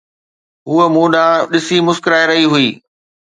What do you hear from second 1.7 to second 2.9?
مسڪرائي رهي هئي